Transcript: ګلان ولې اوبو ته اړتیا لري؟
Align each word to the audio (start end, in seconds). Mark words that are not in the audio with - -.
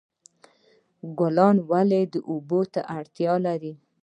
ګلان 1.19 1.55
ولې 1.69 2.01
اوبو 2.31 2.61
ته 2.73 2.81
اړتیا 2.97 3.33
لري؟ 3.45 3.73